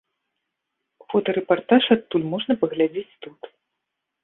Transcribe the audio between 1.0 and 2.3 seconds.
Фотарэпартаж адтуль